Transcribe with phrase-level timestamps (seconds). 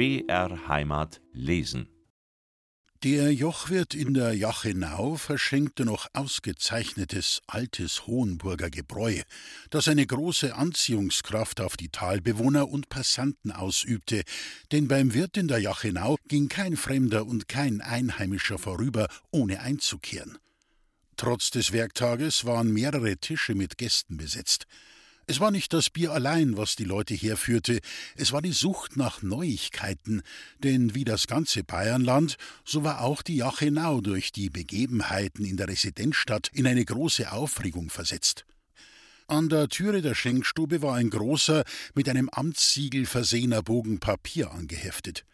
[0.00, 1.86] BR Heimat lesen.
[3.04, 9.20] Der Jochwirt in der Jachenau verschenkte noch ausgezeichnetes altes Hohenburger Gebräu,
[9.68, 14.22] das eine große Anziehungskraft auf die Talbewohner und Passanten ausübte,
[14.72, 20.38] denn beim Wirt in der Jachenau ging kein Fremder und kein Einheimischer vorüber, ohne einzukehren.
[21.18, 24.66] Trotz des Werktages waren mehrere Tische mit Gästen besetzt.
[25.30, 27.78] Es war nicht das Bier allein, was die Leute herführte,
[28.16, 30.22] es war die Sucht nach Neuigkeiten,
[30.58, 35.68] denn wie das ganze Bayernland, so war auch die Jachenau durch die Begebenheiten in der
[35.68, 38.44] Residenzstadt in eine große Aufregung versetzt.
[39.28, 41.62] An der Türe der Schenkstube war ein großer,
[41.94, 45.24] mit einem Amtssiegel versehener Bogen Papier angeheftet.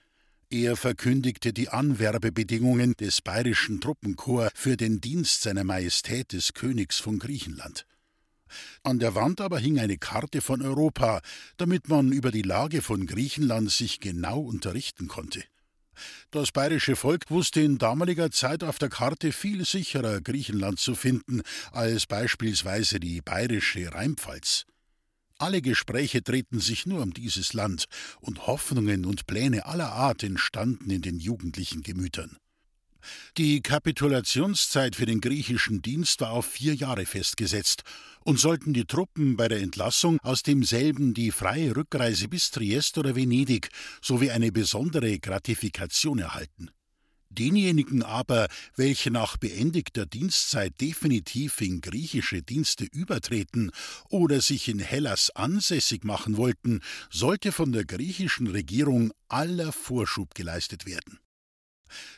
[0.51, 7.19] Er verkündigte die Anwerbebedingungen des bayerischen Truppenkorps für den Dienst seiner Majestät des Königs von
[7.19, 7.87] Griechenland.
[8.83, 11.21] An der Wand aber hing eine Karte von Europa,
[11.57, 15.45] damit man über die Lage von Griechenland sich genau unterrichten konnte.
[16.31, 21.43] Das bayerische Volk wusste in damaliger Zeit auf der Karte viel sicherer Griechenland zu finden
[21.73, 24.67] als beispielsweise die bayerische Rheinpfalz.
[25.39, 27.87] Alle Gespräche drehten sich nur um dieses Land,
[28.21, 32.39] und Hoffnungen und Pläne aller Art entstanden in den jugendlichen Gemütern.
[33.37, 37.83] Die Kapitulationszeit für den griechischen Dienst war auf vier Jahre festgesetzt,
[38.27, 43.15] und sollten die Truppen bei der Entlassung aus demselben die freie Rückreise bis Triest oder
[43.15, 43.69] Venedig
[44.03, 46.71] sowie eine besondere Gratifikation erhalten.
[47.31, 53.71] Denjenigen aber, welche nach beendigter Dienstzeit definitiv in griechische Dienste übertreten
[54.09, 60.87] oder sich in Hellas ansässig machen wollten, sollte von der griechischen Regierung aller Vorschub geleistet
[60.87, 61.19] werden.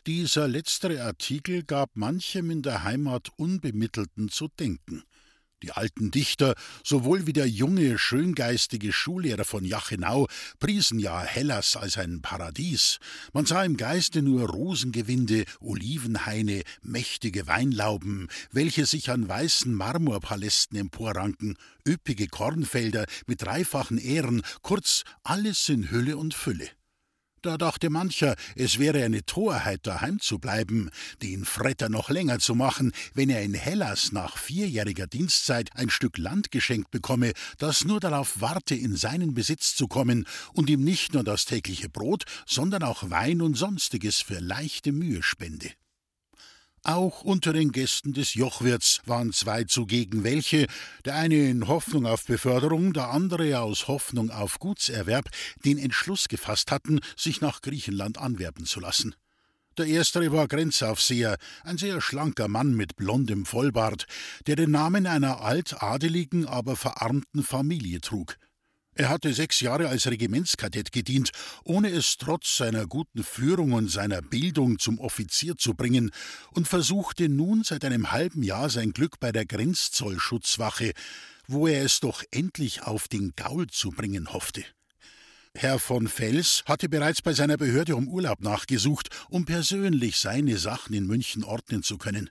[0.06, 5.05] Dieser letztere Artikel gab manchem in der Heimat Unbemittelten zu denken.
[5.62, 10.28] Die alten Dichter, sowohl wie der junge, schöngeistige Schullehrer von Jachenau,
[10.61, 12.98] priesen ja Hellas als ein Paradies.
[13.33, 21.56] Man sah im Geiste nur Rosengewinde, Olivenhaine, mächtige Weinlauben, welche sich an weißen Marmorpalästen emporranken,
[21.86, 26.68] üppige Kornfelder mit dreifachen Ähren, kurz alles in Hülle und Fülle.
[27.42, 30.90] Da dachte mancher, es wäre eine Torheit, daheim zu bleiben,
[31.22, 36.18] den Fretter noch länger zu machen, wenn er in Hellas nach vierjähriger Dienstzeit ein Stück
[36.18, 41.14] Land geschenkt bekomme, das nur darauf warte, in seinen Besitz zu kommen und ihm nicht
[41.14, 45.70] nur das tägliche Brot, sondern auch Wein und sonstiges für leichte Mühe spende.
[46.84, 50.66] Auch unter den Gästen des Jochwirts waren zwei zugegen, welche,
[51.05, 55.28] der eine in Hoffnung auf Beförderung, der andere aus Hoffnung auf Gutserwerb,
[55.64, 59.14] den Entschluss gefasst hatten, sich nach Griechenland anwerben zu lassen.
[59.77, 64.06] Der erstere war Grenzaufseher, ein sehr schlanker Mann mit blondem Vollbart,
[64.48, 68.38] der den Namen einer altadeligen, aber verarmten Familie trug.
[68.98, 71.31] Er hatte sechs Jahre als Regimentskadett gedient,
[71.63, 76.11] ohne es trotz seiner guten Führung und seiner Bildung zum Offizier zu bringen,
[76.51, 80.95] und versuchte nun seit einem halben Jahr sein Glück bei der Grenzzollschutzwache,
[81.47, 84.64] wo er es doch endlich auf den Gaul zu bringen hoffte.
[85.55, 90.92] Herr von Fels hatte bereits bei seiner Behörde um Urlaub nachgesucht, um persönlich seine Sachen
[90.92, 92.30] in München ordnen zu können.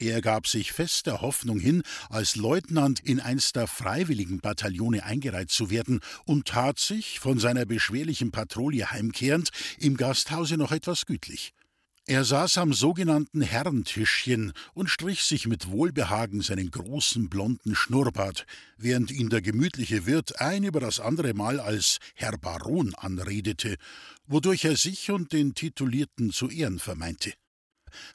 [0.00, 5.68] Er gab sich fester Hoffnung hin, als Leutnant in eins der freiwilligen Bataillone eingereiht zu
[5.68, 11.52] werden und tat sich, von seiner beschwerlichen Patrouille heimkehrend, im Gasthause noch etwas gütlich.
[12.06, 18.46] Er saß am sogenannten Herrentischchen und strich sich mit Wohlbehagen seinen großen blonden Schnurrbart,
[18.78, 23.76] während ihn der gemütliche Wirt ein über das andere Mal als Herr Baron anredete,
[24.26, 27.34] wodurch er sich und den Titulierten zu Ehren vermeinte.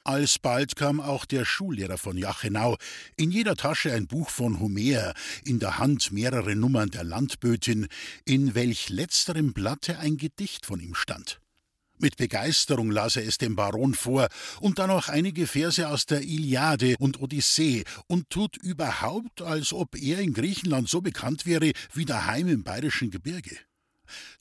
[0.04, 2.78] Alsbald kam auch der Schullehrer von Jachenau,
[3.16, 5.14] in jeder Tasche ein Buch von Homer,
[5.44, 7.88] in der Hand mehrere Nummern der Landbötin,
[8.26, 11.40] in welch letzterem Blatte ein Gedicht von ihm stand.
[11.98, 14.28] Mit Begeisterung las er es dem Baron vor
[14.60, 19.96] und dann auch einige Verse aus der Iliade und Odyssee und tut überhaupt, als ob
[19.96, 23.58] er in Griechenland so bekannt wäre wie daheim im bayerischen Gebirge.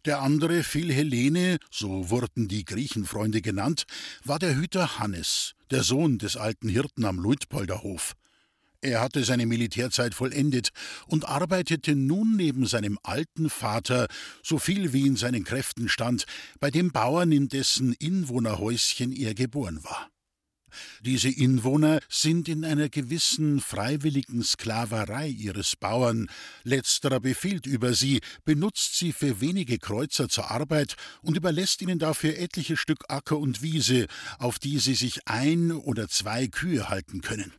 [0.05, 3.84] Der andere, Philhellene, so wurden die Griechenfreunde genannt,
[4.25, 8.14] war der Hüter Hannes, der Sohn des alten Hirten am Luitpolderhof.
[8.84, 10.69] Er hatte seine Militärzeit vollendet
[11.06, 14.08] und arbeitete nun neben seinem alten Vater,
[14.43, 16.26] so viel wie in seinen Kräften stand,
[16.61, 20.11] bei dem Bauern, in dessen Inwohnerhäuschen er geboren war.
[21.00, 26.29] Diese Inwohner sind in einer gewissen freiwilligen Sklaverei ihres Bauern,
[26.62, 32.38] letzterer befiehlt über sie, benutzt sie für wenige Kreuzer zur Arbeit und überlässt ihnen dafür
[32.38, 34.06] etliche Stück Acker und Wiese,
[34.38, 37.53] auf die sie sich ein oder zwei Kühe halten können.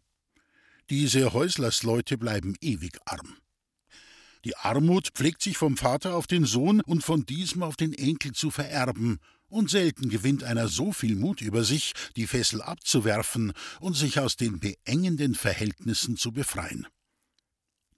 [0.89, 3.37] Diese Häuslersleute bleiben ewig arm.
[4.45, 8.33] Die Armut pflegt sich vom Vater auf den Sohn und von diesem auf den Enkel
[8.33, 13.95] zu vererben, Und selten gewinnt einer so viel Mut über sich, die Fessel abzuwerfen und
[13.95, 16.87] sich aus den beengenden Verhältnissen zu befreien.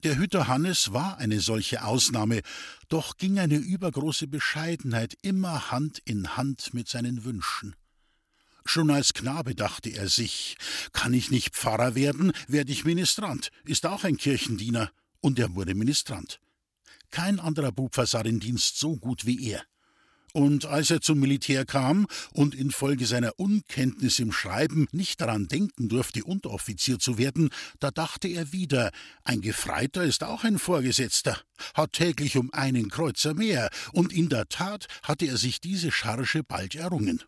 [0.04, 2.42] Der Hüter Hannes war eine solche Ausnahme,
[2.88, 7.74] doch ging eine übergroße Bescheidenheit immer Hand in Hand mit seinen Wünschen.
[8.64, 10.56] Schon als Knabe dachte er sich,
[10.92, 15.74] kann ich nicht Pfarrer werden, werde ich Ministrant, ist auch ein Kirchendiener, und er wurde
[15.74, 16.38] Ministrant.
[17.10, 19.64] Kein anderer Bub versah den Dienst so gut wie er.
[20.32, 25.88] Und als er zum Militär kam und infolge seiner Unkenntnis im Schreiben nicht daran denken
[25.88, 28.90] durfte, Unteroffizier zu werden, da dachte er wieder,
[29.24, 31.38] ein Gefreiter ist auch ein Vorgesetzter,
[31.74, 36.42] hat täglich um einen Kreuzer mehr, und in der Tat hatte er sich diese Charge
[36.42, 37.22] bald errungen.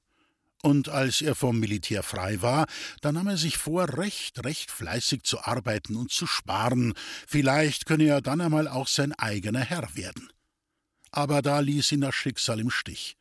[0.63, 2.67] Und als er vom Militär frei war,
[3.01, 6.93] da nahm er sich vor, recht, recht fleißig zu arbeiten und zu sparen,
[7.27, 10.29] vielleicht könne er dann einmal auch sein eigener Herr werden
[11.13, 13.17] aber da ließ ihn das Schicksal im Stich.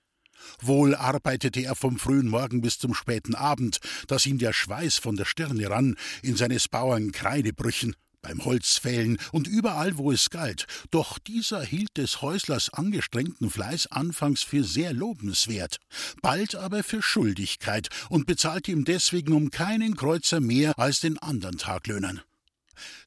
[0.61, 5.15] Wohl arbeitete er vom frühen Morgen bis zum späten Abend, dass ihm der Schweiß von
[5.15, 10.65] der Stirne rann, in seines Bauern Kreidebrüchen, beim Holzfällen und überall, wo es galt.
[10.91, 15.77] Doch dieser hielt des Häuslers angestrengten Fleiß anfangs für sehr lobenswert,
[16.21, 21.57] bald aber für Schuldigkeit und bezahlte ihm deswegen um keinen Kreuzer mehr als den andern
[21.57, 22.21] Taglöhnern.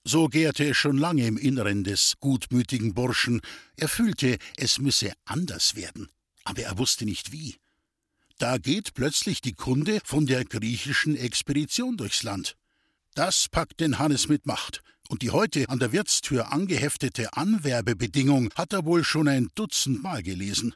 [0.05, 3.41] So gärte es schon lange im Inneren des gutmütigen Burschen.
[3.77, 6.09] Er fühlte, es müsse anders werden,
[6.45, 7.57] aber er wusste nicht wie.
[8.39, 12.57] Da geht plötzlich die Kunde von der griechischen Expedition durchs Land.
[13.15, 18.73] Das packt den Hannes mit Macht, und die heute an der Wirtstür angeheftete Anwerbebedingung hat
[18.73, 20.75] er wohl schon ein Dutzend Mal gelesen.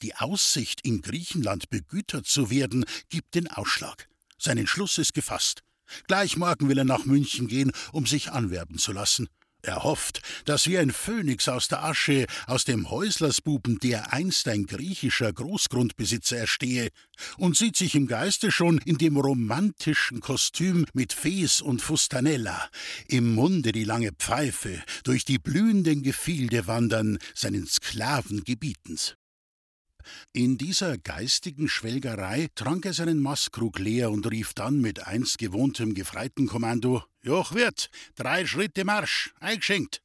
[0.00, 4.08] Die Aussicht, in Griechenland begütert zu werden, gibt den Ausschlag.
[4.38, 5.62] Sein Entschluss ist gefasst.
[6.06, 9.28] Gleich morgen will er nach München gehen, um sich anwerben zu lassen.
[9.64, 14.66] Er hofft, dass wie ein Phönix aus der Asche aus dem Häuslersbuben der einst ein
[14.66, 16.88] griechischer Großgrundbesitzer erstehe,
[17.36, 22.68] und sieht sich im Geiste schon in dem romantischen Kostüm mit Fes und Fustanella,
[23.06, 29.14] im Munde die lange Pfeife, durch die blühenden Gefilde wandern seinen Sklavengebietens.
[30.32, 35.94] In dieser geistigen Schwelgerei trank er seinen Mastkrug leer und rief dann mit einst gewohntem
[35.94, 40.02] Gefreitenkommando: Joch Wirt, drei Schritte Marsch, eingeschenkt!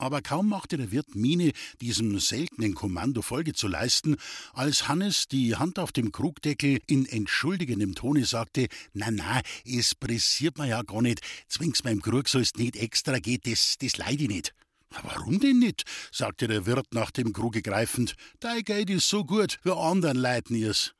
[0.00, 1.52] Aber kaum machte der Wirt Miene,
[1.82, 4.16] diesem seltenen Kommando Folge zu leisten,
[4.54, 10.56] als Hannes die Hand auf dem Krugdeckel in entschuldigendem Tone sagte: Na, na, es pressiert
[10.56, 14.28] mir ja gar nicht, zwing's beim Krug soll's nicht extra geht, das, das leid ich
[14.28, 14.54] nicht.
[15.02, 15.84] Warum denn nicht?
[16.10, 18.16] sagte der Wirt nach dem Kruge greifend.
[18.40, 20.94] Dei Geld ist so gut wie anderen Leuten ihrs.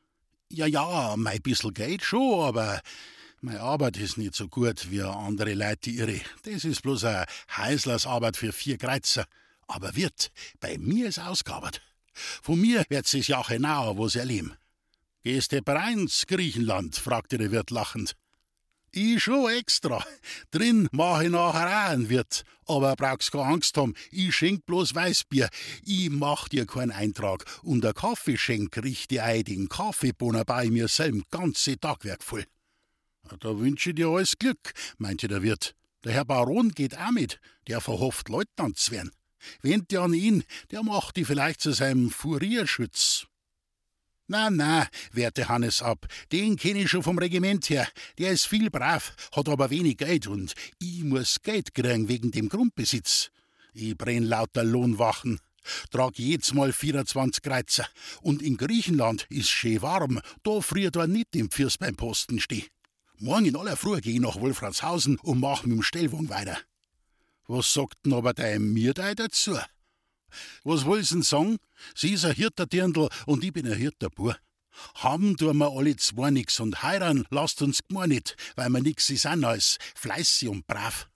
[0.48, 2.80] Ja, ja, mei bissel Geld schon, aber
[3.40, 6.20] mei Arbeit ist nicht so gut wie andere Leute ihre.
[6.44, 7.26] Das ist bloß a
[7.56, 9.26] Heislers Arbeit für vier Kreuzer.
[9.66, 11.82] Aber Wirt, bei mir ist ausgearbeitet.
[12.12, 14.56] Von mir wird's es ja genau, wo's erleben.
[15.22, 16.96] Gehst du bereins, Griechenland?
[16.96, 18.16] fragte der Wirt lachend.
[18.92, 20.04] Ich schon extra.
[20.50, 22.44] Drin mach ich nachher auch einen Wirt.
[22.66, 25.48] Aber brauchst keine Angst haben, ich schenk bloß Weißbier.
[25.84, 27.44] Ich mach dir keinen Eintrag.
[27.62, 32.44] Und der Kaffeeschenk richte ein den Kaffeebohner bei mir selben ganze Tagwerk voll.
[33.38, 35.74] Da wünsche ich dir alles Glück, meinte der Wirt.
[36.04, 37.38] Der Herr Baron geht auch mit,
[37.68, 39.12] der verhofft Leutnant zu werden.
[39.62, 43.26] Wendet ihr an ihn, der macht die vielleicht zu seinem Furierschütz.
[44.30, 47.88] Na, na, wehrte Hannes ab, den kenn ich schon vom Regiment her.
[48.16, 52.48] Der ist viel brav, hat aber wenig Geld und ich muss Geld kriegen wegen dem
[52.48, 53.32] Grundbesitz.
[53.74, 55.40] Ich brenn lauter Lohnwachen,
[55.90, 57.88] trag jedes Mal 24 Kreuzer.
[58.22, 62.66] Und in Griechenland ist schön warm, da friert er nicht im Pfirs beim Posten steh.
[63.18, 66.56] Morgen in aller Früh geh ich nach Wolfratshausen und mach mit dem Stellwagen weiter.
[67.48, 69.58] Was sagt denn aber dein Mirdei dazu?
[70.64, 71.58] Was will's denn sagen?
[71.94, 74.36] Sie ist ein Hirterdirndl und ich bin ein Hirterbur.
[74.94, 79.10] Haben tun wir alle zwei nix und heiraten lasst uns gmar nicht, weil wir nix
[79.10, 81.08] is an als fleißig und brav.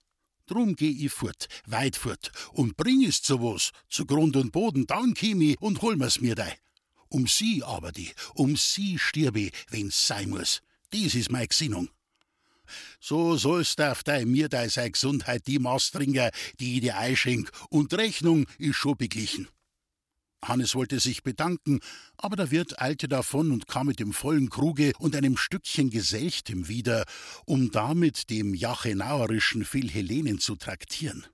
[0.47, 4.87] Drum geh ich fort, weit fort, und bring es zu was, zu Grund und Boden,
[4.87, 6.59] dann komm ich und hol mir's mir dei.
[7.09, 10.61] Um sie aber die, um sie stirb ich, wenn's sein muss.
[10.93, 11.89] Dies is meine Gesinnung.
[13.01, 16.31] So sollst auf dei mir dei sei Gesundheit die Mastringe,
[16.61, 19.49] die ich dir einschenk, und Rechnung ist schon beglichen.
[20.49, 21.81] Hannes wollte sich bedanken,
[22.17, 26.69] aber der Wirt eilte davon und kam mit dem vollen Kruge und einem Stückchen Geselchtem
[26.69, 27.05] wieder,
[27.47, 31.27] um damit dem jachenauerischen Philhellenen zu traktieren.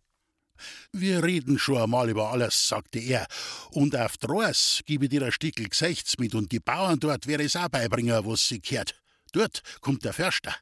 [0.93, 3.27] Wir reden schon einmal über alles, sagte er,
[3.71, 7.57] und auf Drohs gebe dir ein Stickel Gesechts mit und die Bauern dort wäre es
[7.57, 8.95] auch beibringen, was sie kehrt.
[9.33, 10.55] Dort kommt der Förster.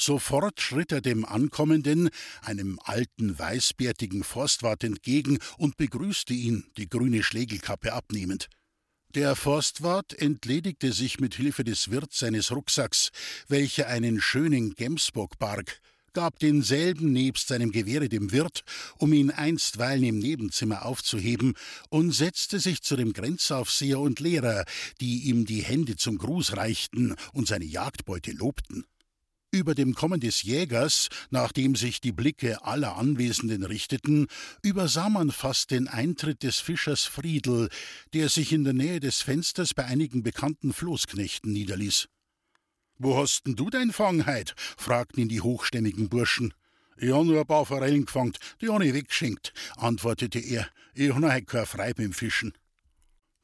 [0.00, 2.08] Sofort schritt er dem Ankommenden,
[2.40, 8.48] einem alten, weißbärtigen Forstwart entgegen und begrüßte ihn, die grüne Schlegelkappe abnehmend.
[9.14, 13.10] Der Forstwart entledigte sich mit Hilfe des Wirts seines Rucksacks,
[13.48, 15.80] welcher einen schönen Gemsbock barg,
[16.14, 18.62] gab denselben nebst seinem Gewehre dem Wirt,
[18.96, 21.54] um ihn einstweilen im Nebenzimmer aufzuheben,
[21.90, 24.64] und setzte sich zu dem Grenzaufseher und Lehrer,
[25.00, 28.86] die ihm die Hände zum Gruß reichten und seine Jagdbeute lobten.
[29.52, 34.28] Über dem Kommen des Jägers, nachdem sich die Blicke aller Anwesenden richteten,
[34.62, 37.68] übersah man fast den Eintritt des Fischers Friedel,
[38.12, 42.08] der sich in der Nähe des Fensters bei einigen bekannten Floßknechten niederließ.
[42.98, 44.54] Wo hast denn du dein Fang heit?
[44.76, 46.54] fragten ihn die hochstämmigen Burschen.
[46.96, 50.68] Ich habe nur ein paar Forellen gefangen, die habe ich weggeschenkt, antwortete er.
[50.94, 52.52] Ich habe heute kein Frei beim Fischen.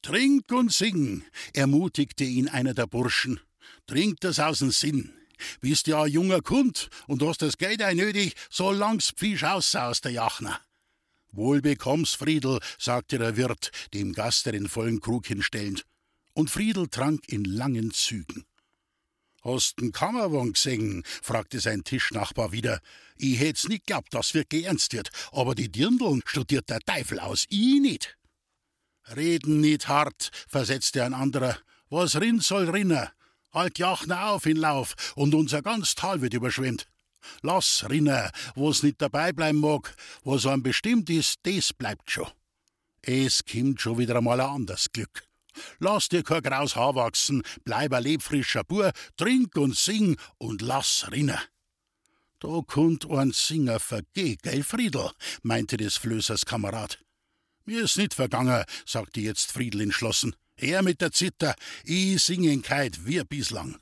[0.02, 3.40] Trink und sing, ermutigte ihn einer der Burschen.
[3.88, 5.12] Trink das aus dem Sinn.
[5.61, 9.75] Bist ja ein junger Kund und hast das Geld ein nötig, so lang's Pfisch aus
[9.75, 10.61] aus der Jachner.
[11.33, 15.85] Wohl bekomm's, Friedel, sagte der Wirt, dem Gast den vollen Krug hinstellend.
[16.33, 18.45] Und Friedel trank in langen Zügen.
[19.43, 21.05] Hast den Kammerwang gesehen?
[21.23, 22.81] fragte sein Tischnachbar wieder.
[23.16, 27.45] Ich hätt's nicht geglaubt, dass wirklich ernst wird, aber die Dirndeln studiert der Teufel aus,
[27.49, 28.16] ich nicht.
[29.14, 31.57] Reden nicht hart, versetzte ein anderer.
[31.90, 33.09] Was rinnt soll rinnen.
[33.56, 36.86] Halt Jachner auf in Lauf und unser ganz Tal wird überschwemmt.
[37.40, 42.28] Lass rinnen, wo's nicht dabei bleiben mag, was einem bestimmt ist, des bleibt schon.
[43.00, 45.25] Es kimmt schon wieder einmal ein anderes Glück.
[45.78, 51.10] Lass dir kein graus Haar wachsen, bleib ein lebfrischer Bur, trink und sing und lass
[51.10, 51.40] rinnen.
[52.40, 56.98] Da kunnt ein Singer vergeh, gell, Friedel, meinte des Flößers Kamerad.
[57.64, 60.36] Mir ist nicht vergangen, sagte jetzt Friedel entschlossen.
[60.58, 63.78] Er mit der Zither, ich singen keit wie bislang.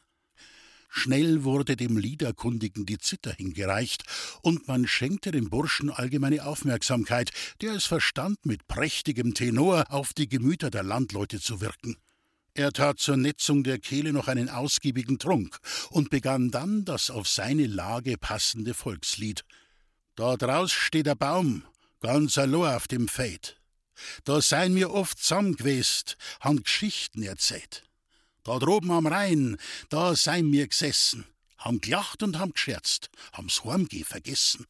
[0.89, 4.05] Schnell wurde dem Liederkundigen die Zither hingereicht,
[4.43, 10.29] und man schenkte dem Burschen allgemeine Aufmerksamkeit, der es verstand, mit prächtigem Tenor auf die
[10.29, 11.97] Gemüter der Landleute zu wirken.
[12.55, 15.59] Er tat zur Netzung der Kehle noch einen ausgiebigen Trunk
[15.91, 19.45] und begann dann das auf seine Lage passende Volkslied.
[20.15, 21.65] Da draus steht der Baum,
[22.01, 23.61] ganz allein auf dem Feld.
[24.25, 27.85] Da seien wir oft zusammen gewesen, han Geschichten erzählt.
[28.43, 29.57] Da droben am Rhein,
[29.89, 31.27] da seien wir gesessen,
[31.59, 34.67] ham gelacht und ham gescherzt, ham's Heimgeh vergessen.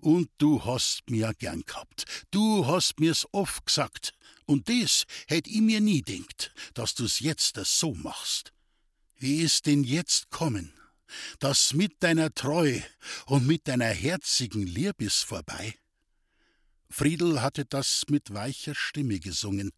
[0.00, 4.12] Und du hast mir gern gehabt, du hast mir's oft gesagt,
[4.46, 8.52] und des hätt ich mir nie denkt, dass du's jetzt so machst.
[9.16, 10.72] Wie ist denn jetzt kommen,
[11.38, 12.80] dass mit deiner Treu
[13.26, 15.74] und mit deiner herzigen Liebis vorbei?
[16.96, 19.72] Friedel hatte das mit weicher Stimme gesungen.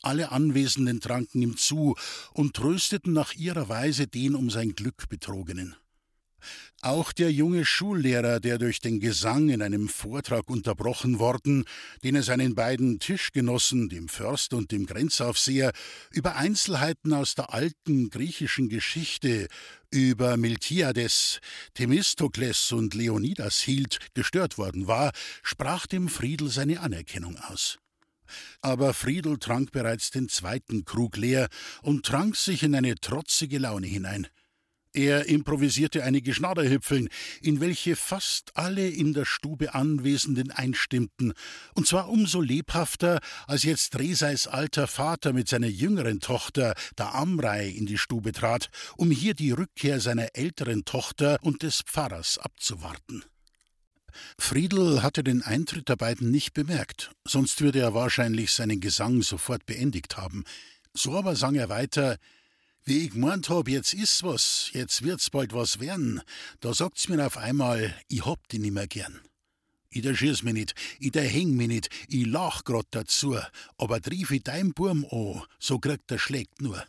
[0.00, 1.94] Alle Anwesenden tranken ihm zu
[2.32, 5.76] und trösteten nach ihrer Weise den um sein Glück Betrogenen.
[6.80, 11.64] Auch der junge Schullehrer, der durch den Gesang in einem Vortrag unterbrochen worden,
[12.04, 15.72] den er seinen beiden Tischgenossen, dem Förster und dem Grenzaufseher,
[16.12, 19.48] über Einzelheiten aus der alten griechischen Geschichte,
[19.90, 21.40] über Miltiades,
[21.74, 27.78] Themistokles und Leonidas hielt, gestört worden war, sprach dem Friedel seine Anerkennung aus.
[28.60, 31.48] Aber Friedel trank bereits den zweiten Krug leer
[31.82, 34.28] und trank sich in eine trotzige Laune hinein.
[34.98, 37.08] Er improvisierte einige Schnatterhüpfeln,
[37.40, 41.34] in welche fast alle in der Stube Anwesenden einstimmten,
[41.74, 47.68] und zwar umso lebhafter, als jetzt Reseis alter Vater mit seiner jüngeren Tochter, der Amrei,
[47.68, 53.22] in die Stube trat, um hier die Rückkehr seiner älteren Tochter und des Pfarrers abzuwarten.
[54.36, 59.64] Friedel hatte den Eintritt der beiden nicht bemerkt, sonst würde er wahrscheinlich seinen Gesang sofort
[59.64, 60.42] beendigt haben.
[60.92, 62.18] So aber sang er weiter
[62.88, 66.22] wie ich gemeint hab, jetzt ist was, jetzt wird's bald was werden,
[66.60, 69.20] da sagt's mir auf einmal, ich hab die nimmer gern.
[69.90, 73.38] Ich da schieß mich nicht, ich da häng mich nicht, ich lach grad dazu,
[73.76, 76.82] aber trief ich dein Burm an, so kriegt er schlägt nur.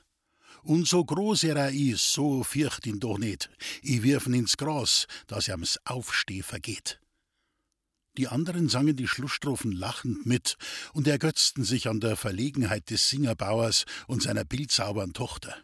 [0.64, 3.50] Und so groß er ist, so fürcht ihn doch nicht.
[3.82, 7.00] Ich wirf ihn ins Gras, dass er am's Aufsteh vergeht.
[8.18, 10.58] Die anderen sangen die Schlussstrophen lachend mit
[10.94, 15.56] und ergötzten sich an der Verlegenheit des Singerbauers und seiner bildsauberen Tochter.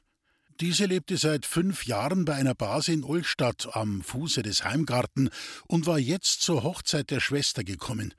[0.61, 5.29] Diese lebte seit fünf Jahren bei einer Base in Olstadt am Fuße des Heimgarten
[5.67, 8.13] und war jetzt zur Hochzeit der Schwester gekommen.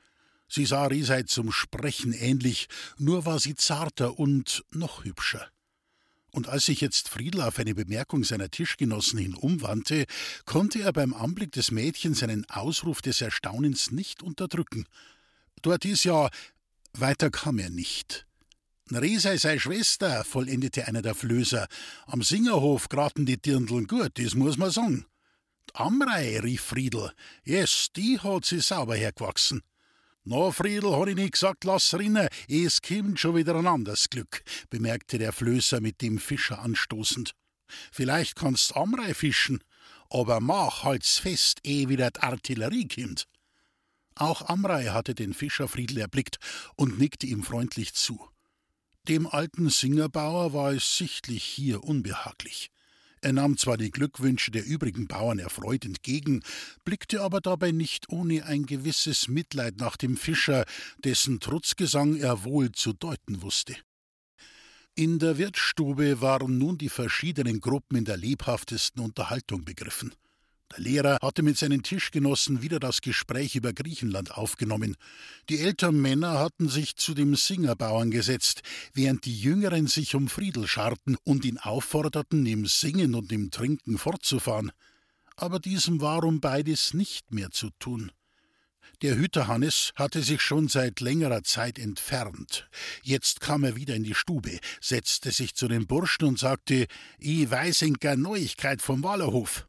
[0.47, 5.49] Sie sah Risei zum Sprechen ähnlich, nur war sie zarter und noch hübscher.
[6.31, 10.05] Und als sich jetzt Friedel auf eine Bemerkung seiner Tischgenossen hin umwandte,
[10.45, 14.85] konnte er beim Anblick des Mädchens einen Ausruf des Erstaunens nicht unterdrücken.
[15.63, 16.29] Dort ist ja.
[16.93, 18.27] Weiter kam er nicht.
[18.93, 21.67] Riese sei Schwester, vollendete einer der Flößer.
[22.07, 25.07] Am Singerhof graten die Dirndeln gut, das muss man sagen.
[25.75, 27.13] Amrei, rief Friedel.
[27.45, 29.63] Yes, die hat sie sauber hergewachsen.
[30.23, 34.43] Na, Friedel, hab ich nicht gesagt, lass rinnen, es kimmt schon wieder ein anderes Glück,
[34.71, 37.33] bemerkte der Flößer mit dem Fischer anstoßend.
[37.91, 39.63] Vielleicht kannst Amrei fischen,
[40.11, 43.27] aber mach halt's fest, eh wieder die Artillerie kimmt.
[44.15, 46.39] Auch Amrei hatte den Fischer Friedel erblickt
[46.77, 48.29] und nickte ihm freundlich zu.
[49.09, 52.73] Dem alten Singerbauer war es sichtlich hier unbehaglich.
[53.21, 56.43] Er nahm zwar die Glückwünsche der übrigen Bauern erfreut entgegen,
[56.85, 60.65] blickte aber dabei nicht ohne ein gewisses Mitleid nach dem Fischer,
[61.05, 63.77] dessen Trutzgesang er wohl zu deuten wusste.
[64.97, 70.13] In der Wirtsstube waren nun die verschiedenen Gruppen in der lebhaftesten Unterhaltung begriffen.
[70.73, 74.97] Der Lehrer hatte mit seinen Tischgenossen wieder das Gespräch über Griechenland aufgenommen.
[75.49, 80.67] Die älteren Männer hatten sich zu dem Singerbauern gesetzt, während die Jüngeren sich um Friedel
[80.67, 84.73] scharten und ihn aufforderten, im Singen und im Trinken fortzufahren.
[85.37, 88.11] Aber diesem war um beides nicht mehr zu tun.
[89.03, 92.69] Der Hüter Hannes hatte sich schon seit längerer Zeit entfernt.
[93.03, 96.87] Jetzt kam er wieder in die Stube, setzte sich zu den Burschen und sagte:
[97.19, 99.69] Ich weiß keine Neuigkeit vom Wallerhof.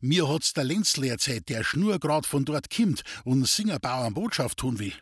[0.00, 4.94] Mir hat's der Lenzle erzählt, der schnurgrad von dort kimmt und Singerbauer Botschaft tun will.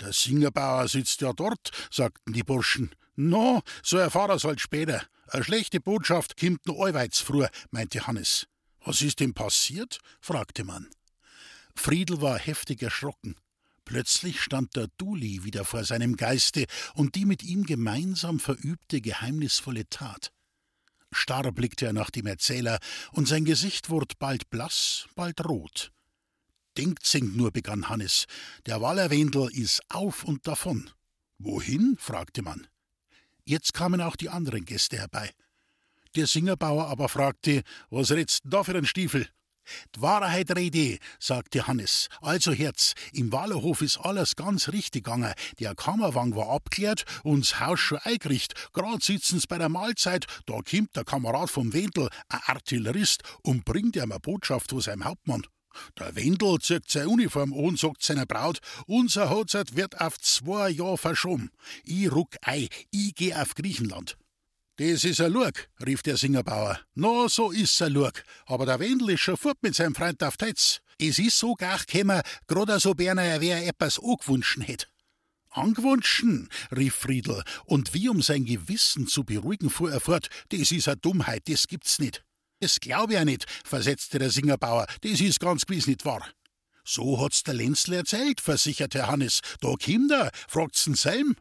[0.00, 2.94] Der Singerbauer sitzt ja dort, sagten die Burschen.
[3.14, 5.02] No, so erfahr er's halt später.
[5.28, 8.46] Eine schlechte Botschaft kimmt noch allweits früh, meinte Hannes.
[8.84, 9.98] Was ist denn passiert?
[10.20, 10.88] fragte man.
[11.74, 13.36] Friedel war heftig erschrocken.
[13.84, 19.88] Plötzlich stand der Duli wieder vor seinem Geiste und die mit ihm gemeinsam verübte geheimnisvolle
[19.88, 20.32] Tat.
[21.26, 22.78] Starr blickte er nach dem Erzähler,
[23.10, 25.90] und sein Gesicht wurde bald blass, bald rot.
[26.78, 28.26] Denkt singt nur, begann Hannes.
[28.64, 30.88] Der Wallerwendel ist auf und davon.
[31.38, 31.96] Wohin?
[31.98, 32.68] fragte man.
[33.44, 35.32] Jetzt kamen auch die anderen Gäste herbei.
[36.14, 39.28] Der Singerbauer aber fragte, was redst da für ein Stiefel?
[39.94, 42.08] D'Wahrheit rede, sagte Hannes.
[42.20, 45.32] Also Herz, im Wallerhof ist alles ganz richtig gegangen.
[45.60, 48.72] Der Kammerwang war abklärt und's Haus schon eingerichtet.
[48.72, 53.96] Grad sitzen's bei der Mahlzeit, da kommt der Kamerad vom Wendel, ein Artillerist, und bringt
[53.96, 55.42] ihm eine Botschaft von seinem Hauptmann.
[55.98, 60.70] Der Wendel zieht seine Uniform an und sagt seiner Braut, unser Hochzeit wird auf zwei
[60.70, 61.50] Jahre verschoben.
[61.84, 64.16] Ich ruck ei, ich geh auf Griechenland.
[64.78, 66.78] Das ist ein Lurk, rief der Singerbauer.
[66.94, 68.24] Na, so ist's ein Lurk.
[68.44, 70.80] Aber der Wendel ist schon fort mit seinem Freund auf Tetz.
[70.98, 74.90] Es ist so gar gekommen, grad so Berner, er wär etwas angewünschen hätt.
[75.48, 80.88] Angewünschen, rief Friedel, und wie um sein Gewissen zu beruhigen, fuhr er fort, das ist
[80.88, 82.22] eine Dummheit, das gibt's nicht.
[82.60, 86.26] Das glaub ich auch nicht, versetzte der Singerbauer, das ist ganz gewiss nicht wahr.
[86.84, 89.40] So hat's der Lenzler erzählt, versicherte Hannes.
[89.62, 91.34] Da kommt er, fragt's den Selm.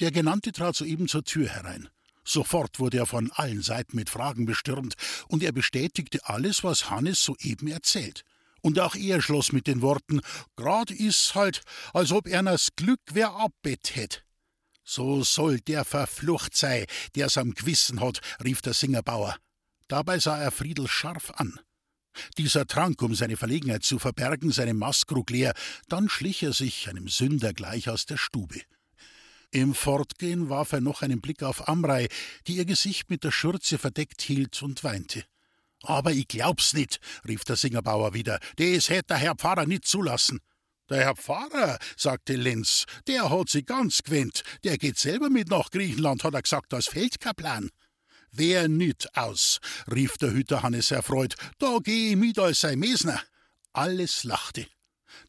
[0.00, 1.90] Der Genannte trat soeben zur Tür herein.
[2.30, 4.94] Sofort wurde er von allen Seiten mit Fragen bestürmt,
[5.26, 8.22] und er bestätigte alles, was Hannes soeben erzählt.
[8.60, 10.20] Und auch er schloss mit den Worten:
[10.54, 11.62] Grad ist's halt,
[11.92, 14.24] als ob erners Glück wer abbett hätt.
[14.84, 19.36] So soll der verflucht sei, der's am Gewissen hat, rief der Singerbauer.
[19.88, 21.58] Dabei sah er Friedel scharf an.
[22.38, 25.52] Dieser trank, um seine Verlegenheit zu verbergen, seine Maskrug leer,
[25.88, 28.60] dann schlich er sich einem Sünder gleich aus der Stube.
[29.52, 32.06] Im Fortgehen warf er noch einen Blick auf Amrei,
[32.46, 35.24] die ihr Gesicht mit der Schürze verdeckt hielt und weinte.
[35.82, 40.40] Aber ich glaub's nicht, rief der Singerbauer wieder, des hätt der Herr Pfarrer nicht zulassen.
[40.88, 45.70] Der Herr Pfarrer, sagte Lenz, der hat sich ganz gewöhnt, der geht selber mit nach
[45.70, 47.70] Griechenland, hat er gesagt, als Feldkaplan.
[48.30, 49.58] Wer nit aus,
[49.90, 53.20] rief der Hüter Hannes erfreut, da geh ich mit als sein Mesner.
[53.72, 54.66] Alles lachte.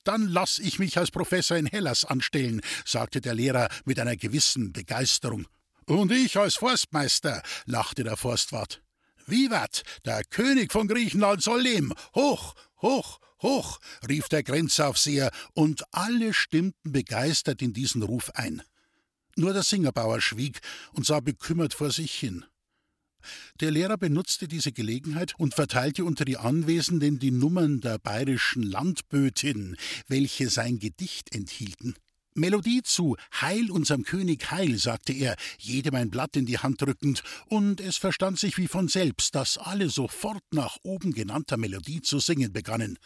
[0.03, 4.73] Dann lass ich mich als Professor in Hellas anstellen, sagte der Lehrer mit einer gewissen
[4.73, 5.47] Begeisterung.
[5.85, 8.81] Und ich als Forstmeister, lachte der Forstwart.
[9.25, 11.93] Vivat, der König von Griechenland soll leben.
[12.15, 18.61] Hoch, hoch, hoch, rief der Grenzaufseher, und alle stimmten begeistert in diesen Ruf ein.
[19.35, 20.59] Nur der Singerbauer schwieg
[20.93, 22.45] und sah bekümmert vor sich hin.
[23.59, 29.75] Der Lehrer benutzte diese Gelegenheit und verteilte unter die Anwesenden die Nummern der bayerischen Landbötin,
[30.07, 31.95] welche sein Gedicht enthielten.
[32.33, 37.23] Melodie zu Heil unserem König Heil, sagte er, jedem ein Blatt in die Hand drückend,
[37.47, 42.19] und es verstand sich wie von selbst, dass alle sofort nach oben genannter Melodie zu
[42.19, 42.97] singen begannen.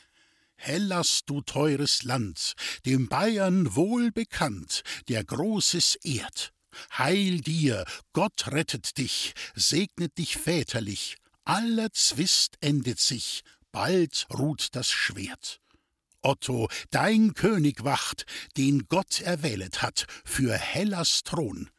[0.57, 2.53] Hellas, du teures Land,
[2.85, 6.54] dem Bayern wohl bekannt, der Großes ehrt.
[6.97, 14.89] Heil dir, Gott rettet dich, segnet dich väterlich, aller Zwist endet sich, bald ruht das
[14.89, 15.61] Schwert.
[16.21, 18.25] Otto, dein König wacht,
[18.57, 21.69] den Gott erwählet hat, für Hellas Thron.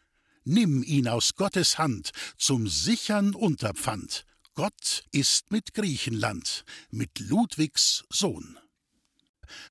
[0.45, 4.25] Nimm ihn aus Gottes Hand zum sichern Unterpfand.
[4.55, 8.57] Gott ist mit Griechenland, mit Ludwigs Sohn.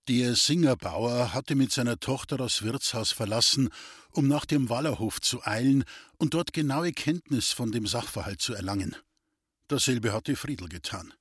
[0.08, 3.70] Der Singerbauer hatte mit seiner Tochter das Wirtshaus verlassen,
[4.16, 5.84] um nach dem Wallerhof zu eilen
[6.18, 8.96] und dort genaue Kenntnis von dem Sachverhalt zu erlangen.
[9.68, 11.14] Dasselbe hatte Friedel getan.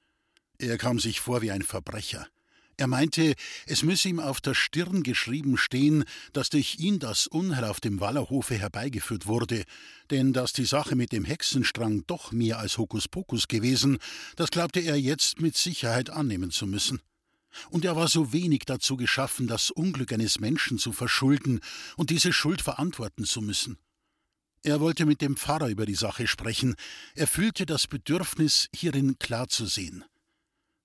[0.59, 2.29] Er kam sich vor wie ein Verbrecher.
[2.77, 3.35] Er meinte,
[3.67, 8.01] es müsse ihm auf der Stirn geschrieben stehen, dass durch ihn das Unheil auf dem
[8.01, 9.65] Wallerhofe herbeigeführt wurde,
[10.11, 13.99] denn dass die Sache mit dem Hexenstrang doch mehr als Hokuspokus gewesen,
[14.37, 17.01] das glaubte er jetzt mit Sicherheit annehmen zu müssen.
[17.71, 21.61] Und er war so wenig dazu geschaffen, das Unglück eines Menschen zu verschulden
[21.97, 23.79] und diese Schuld verantworten zu müssen.
[24.63, 26.75] Er wollte mit dem Pfarrer über die Sache sprechen,
[27.15, 30.05] er fühlte das Bedürfnis, hierin klar zu sehen.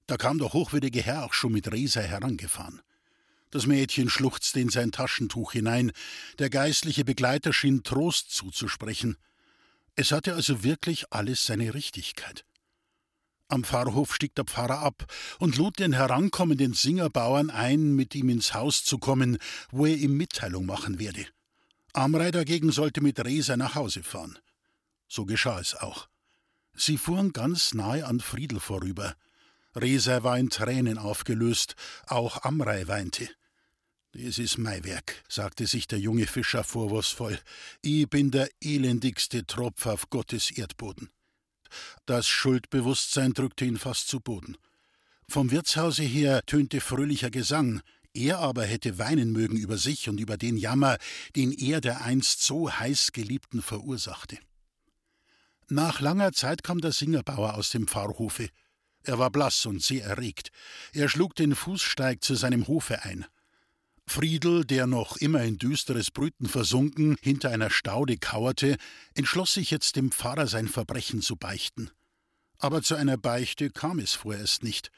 [0.06, 2.82] Da kam der hochwürdige Herr auch schon mit Resa herangefahren.
[3.52, 5.92] Das Mädchen schluchzte in sein Taschentuch hinein,
[6.40, 9.18] der geistliche Begleiter schien Trost zuzusprechen.
[9.96, 12.46] Es hatte also wirklich alles seine Richtigkeit.
[13.50, 15.06] Am Pfarrhof stieg der Pfarrer ab
[15.40, 19.40] und lud den herankommenden Singerbauern ein, mit ihm ins Haus zu kommen,
[19.72, 21.26] wo er ihm Mitteilung machen werde.
[21.94, 24.38] Amrei dagegen sollte mit Resa nach Hause fahren.
[25.08, 26.08] So geschah es auch.
[26.76, 29.16] Sie fuhren ganz nahe an Friedel vorüber.
[29.76, 33.28] Resa war in Tränen aufgelöst, auch Amrei weinte.
[34.12, 37.40] Das ist mein Werk, sagte sich der junge Fischer vorwurfsvoll.
[37.82, 41.10] Ich bin der elendigste Tropf auf Gottes Erdboden.
[42.06, 44.58] Das Schuldbewusstsein drückte ihn fast zu Boden.
[45.28, 47.82] Vom Wirtshause her tönte fröhlicher Gesang,
[48.14, 50.98] er aber hätte weinen mögen über sich und über den Jammer,
[51.36, 54.38] den er der einst so heiß Geliebten verursachte.
[55.68, 58.50] Nach langer Zeit kam der Singerbauer aus dem Pfarrhofe.
[59.04, 60.50] Er war blass und sehr erregt.
[60.94, 63.26] Er schlug den Fußsteig zu seinem Hofe ein.
[64.10, 68.78] Friedel, der noch immer in düsteres Brüten versunken hinter einer Staude kauerte,
[69.14, 71.92] entschloss sich jetzt dem Pfarrer sein Verbrechen zu beichten.
[72.58, 74.90] Aber zu einer Beichte kam es vorerst nicht.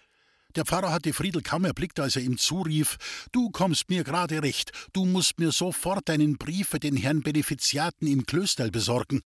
[0.55, 2.97] Der Pfarrer hatte Friedel kaum erblickt, als er ihm zurief:
[3.33, 8.07] Du kommst mir gerade recht, du musst mir sofort einen Brief für den Herrn Benefiziaten
[8.07, 9.21] im Klösterl besorgen.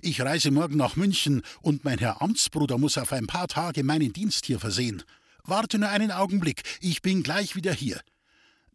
[0.00, 4.14] Ich reise morgen nach München und mein Herr Amtsbruder muss auf ein paar Tage meinen
[4.14, 5.02] Dienst hier versehen.
[5.44, 8.00] Warte nur einen Augenblick, ich bin gleich wieder hier.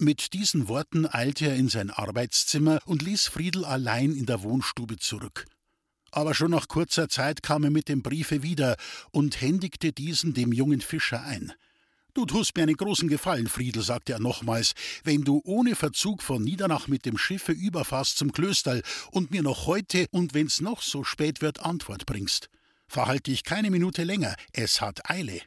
[0.03, 4.97] Mit diesen Worten eilte er in sein Arbeitszimmer und ließ Friedel allein in der Wohnstube
[4.97, 5.45] zurück.
[6.09, 8.77] Aber schon nach kurzer Zeit kam er mit dem Briefe wieder
[9.11, 11.53] und händigte diesen dem jungen Fischer ein.
[12.15, 16.43] Du tust mir einen großen Gefallen, Friedel, sagte er nochmals, wenn du ohne Verzug von
[16.43, 21.03] Niedernach mit dem Schiffe überfährst zum Klösterl und mir noch heute und wenn's noch so
[21.03, 22.49] spät wird Antwort bringst.
[22.87, 25.41] Verhalte dich keine Minute länger, es hat Eile.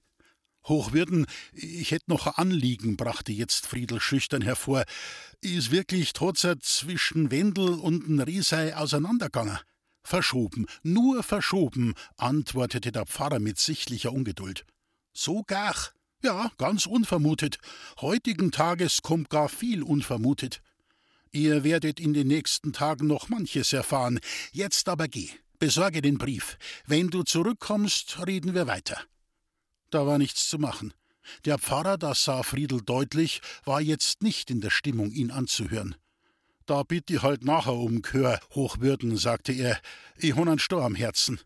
[0.66, 4.84] Hochwürden, ich hätte noch ein Anliegen, brachte jetzt Friedel schüchtern hervor.
[5.40, 9.58] Ist wirklich trotzer zwischen Wendel und n Riesei auseinandergegangen?
[10.02, 14.66] Verschoben, nur verschoben, antwortete der Pfarrer mit sichtlicher Ungeduld.
[15.12, 15.74] So gar?
[16.22, 17.58] Ja, ganz unvermutet.
[18.00, 20.62] Heutigen Tages kommt gar viel unvermutet.
[21.32, 24.20] Ihr werdet in den nächsten Tagen noch manches erfahren.
[24.52, 26.58] Jetzt aber geh, besorge den Brief.
[26.86, 28.98] Wenn du zurückkommst, reden wir weiter.
[29.94, 30.92] Da war nichts zu machen.
[31.44, 35.94] Der Pfarrer, das sah Friedel deutlich, war jetzt nicht in der Stimmung, ihn anzuhören.
[36.66, 39.80] Da bitte ich halt nachher um Gehör, Hochwürden, sagte er.
[40.16, 41.38] Ich hab einen Stor am Herzen.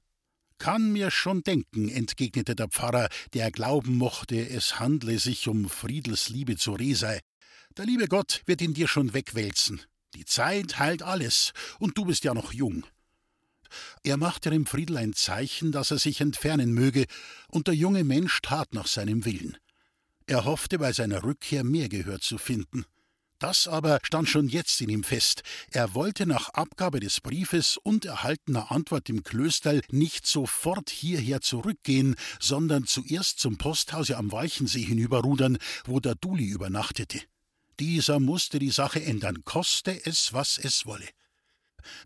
[0.57, 6.31] Kann mir schon denken, entgegnete der Pfarrer, der glauben mochte, es handle sich um Friedels
[6.31, 7.21] Liebe zu Resei.
[7.77, 9.83] Der liebe Gott wird ihn dir schon wegwälzen.
[10.15, 12.87] Die Zeit heilt alles, und du bist ja noch jung.
[14.03, 17.07] Er machte dem Friedel ein Zeichen, dass er sich entfernen möge,
[17.49, 19.57] und der junge Mensch tat nach seinem Willen.
[20.27, 22.85] Er hoffte bei seiner Rückkehr mehr Gehör zu finden.
[23.39, 25.43] Das aber stand schon jetzt in ihm fest.
[25.71, 32.17] Er wollte nach Abgabe des Briefes und erhaltener Antwort im Klösterl nicht sofort hierher zurückgehen,
[32.41, 37.21] sondern zuerst zum Posthause am Walchensee hinüberrudern, wo der Duli übernachtete.
[37.79, 41.09] Dieser musste die Sache ändern, koste es, was es wolle.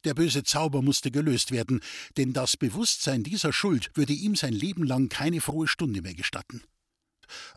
[0.04, 1.80] Der böse Zauber musste gelöst werden,
[2.16, 6.62] denn das Bewusstsein dieser Schuld würde ihm sein Leben lang keine frohe Stunde mehr gestatten.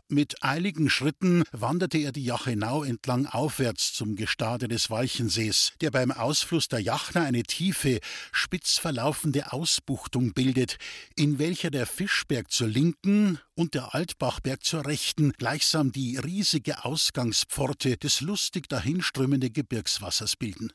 [0.08, 6.10] Mit eiligen Schritten wanderte er die Jachenau entlang aufwärts zum Gestade des Walchensees, der beim
[6.12, 8.00] Ausfluss der Jachna eine tiefe,
[8.32, 10.78] spitz verlaufende Ausbuchtung bildet,
[11.16, 17.96] in welcher der Fischberg zur linken und der Altbachberg zur rechten gleichsam die riesige Ausgangspforte
[17.96, 20.72] des lustig dahinströmenden Gebirgswassers bilden.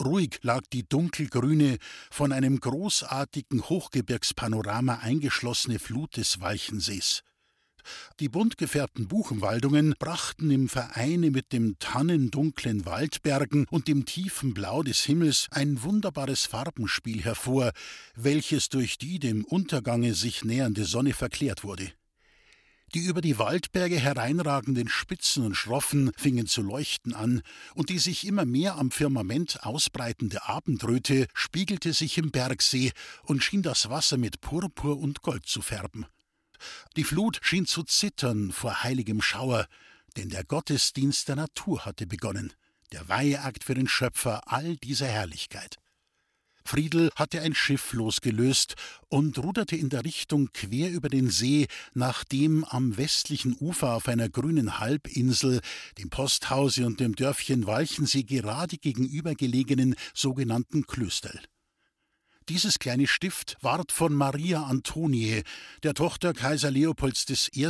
[0.00, 1.78] Ruhig lag die dunkelgrüne,
[2.10, 7.22] von einem großartigen Hochgebirgspanorama eingeschlossene Flut des Walchensees.
[8.20, 14.82] Die bunt gefärbten Buchenwaldungen brachten im Vereine mit dem tannendunklen Waldbergen und dem tiefen Blau
[14.82, 17.72] des Himmels ein wunderbares Farbenspiel hervor,
[18.14, 21.92] welches durch die dem Untergange sich nähernde Sonne verklärt wurde.
[22.94, 27.42] Die über die Waldberge hereinragenden Spitzen und Schroffen fingen zu leuchten an,
[27.74, 32.92] und die sich immer mehr am Firmament ausbreitende Abendröte spiegelte sich im Bergsee
[33.24, 36.06] und schien das Wasser mit Purpur und Gold zu färben.
[36.96, 39.66] Die Flut schien zu zittern vor heiligem Schauer,
[40.16, 42.52] denn der Gottesdienst der Natur hatte begonnen,
[42.92, 45.76] der Weiheakt für den Schöpfer all dieser Herrlichkeit.
[46.66, 48.74] Friedel hatte ein Schiff losgelöst
[49.08, 54.08] und ruderte in der Richtung quer über den See nach dem am westlichen Ufer auf
[54.08, 55.60] einer grünen Halbinsel,
[55.98, 61.40] dem Posthause und dem Dörfchen Walchensee gerade gegenüber gelegenen sogenannten Klösterl.
[62.48, 65.42] Dieses kleine Stift ward von Maria Antonie,
[65.82, 67.68] der Tochter Kaiser Leopolds I.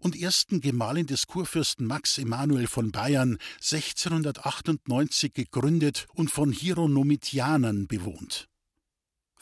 [0.00, 8.48] und ersten Gemahlin des Kurfürsten Max Emanuel von Bayern, 1698 gegründet und von Hieronomitianern bewohnt.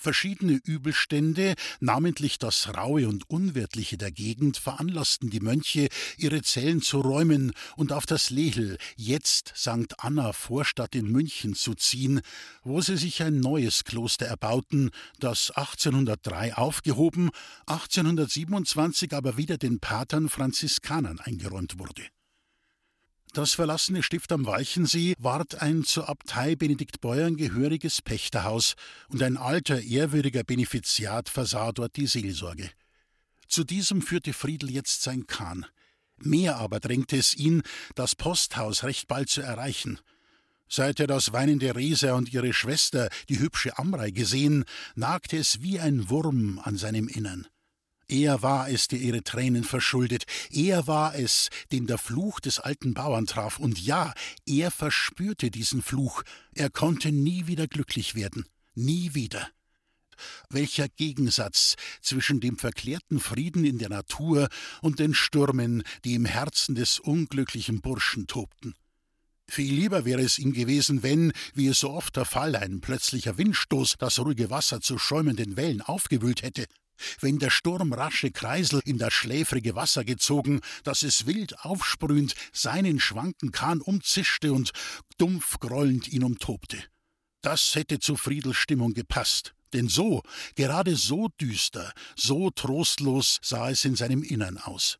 [0.04, 5.88] Verschiedene Übelstände, namentlich das Raue und Unwirtliche der Gegend, veranlassten die Mönche,
[6.18, 9.94] ihre Zellen zu räumen und auf das Lehel, jetzt St.
[9.96, 12.20] Anna Vorstadt in München, zu ziehen,
[12.64, 14.90] wo sie sich ein neues Kloster erbauten,
[15.20, 17.30] das 1803 aufgehoben,
[17.64, 22.02] 1827 aber wieder den Patern Franziskanern eingeräumt wurde.
[23.34, 28.76] Das verlassene Stift am Walchensee ward ein zur Abtei Benedikt Beuern gehöriges Pächterhaus,
[29.08, 32.70] und ein alter, ehrwürdiger Benefiziat versah dort die Seelsorge.
[33.48, 35.66] Zu diesem führte Friedel jetzt sein Kahn.
[36.16, 37.62] Mehr aber drängte es ihn,
[37.96, 39.98] das Posthaus recht bald zu erreichen.
[40.68, 45.80] Seit er das weinende Reser und ihre Schwester, die hübsche Amrei, gesehen, nagte es wie
[45.80, 47.48] ein Wurm an seinem Innern.
[48.08, 52.94] Er war es, der ihre Tränen verschuldet, er war es, den der Fluch des alten
[52.94, 54.12] Bauern traf, und ja,
[54.46, 56.22] er verspürte diesen Fluch,
[56.54, 59.48] er konnte nie wieder glücklich werden, nie wieder.
[60.48, 64.48] Welcher Gegensatz zwischen dem verklärten Frieden in der Natur
[64.80, 68.74] und den Stürmen, die im Herzen des unglücklichen Burschen tobten.
[69.46, 73.36] Viel lieber wäre es ihm gewesen, wenn, wie es so oft der Fall, ein plötzlicher
[73.36, 76.66] Windstoß das ruhige Wasser zu schäumenden Wellen aufgewühlt hätte,
[77.20, 83.00] wenn der Sturm rasche Kreisel in das schläfrige Wasser gezogen, dass es wild aufsprühend seinen
[83.00, 84.72] schwanken Kahn umzischte und
[85.18, 86.82] dumpf grollend ihn umtobte.
[87.42, 90.22] Das hätte zu Friedels Stimmung gepasst, denn so,
[90.54, 94.98] gerade so düster, so trostlos sah es in seinem Innern aus.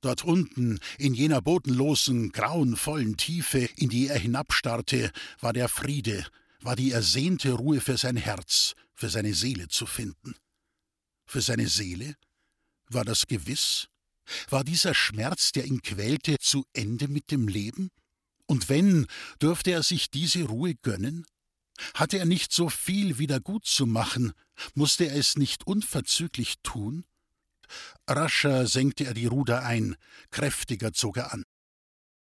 [0.00, 6.24] Dort unten, in jener bodenlosen, grauenvollen Tiefe, in die er hinabstarrte, war der Friede,
[6.60, 10.34] war die ersehnte Ruhe für sein Herz, für seine Seele zu finden
[11.28, 12.16] für seine Seele?
[12.88, 13.88] War das gewiss?
[14.48, 17.90] War dieser Schmerz, der ihn quälte, zu Ende mit dem Leben?
[18.46, 19.06] Und wenn,
[19.38, 21.26] durfte er sich diese Ruhe gönnen?
[21.94, 24.32] Hatte er nicht so viel wieder gut zu machen?
[24.74, 27.04] Musste er es nicht unverzüglich tun?
[28.08, 29.96] Rascher senkte er die Ruder ein,
[30.30, 31.44] kräftiger zog er an.